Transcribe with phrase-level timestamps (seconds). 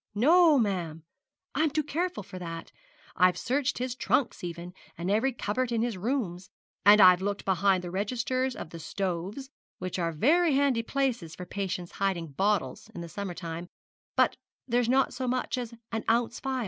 [0.15, 1.03] 'No, ma'am;
[1.53, 2.71] I'm too careful for that.
[3.15, 6.49] I've searched his trunks even, and every cupboard in his rooms;
[6.83, 11.45] and I've looked behind the registers of the stoves, which are very handy places for
[11.45, 13.67] patients hiding bottles in summer time;
[14.15, 14.37] but
[14.67, 16.59] there's not so much as an ounce phial.